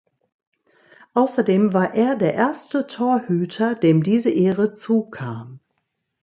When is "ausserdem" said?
1.13-1.73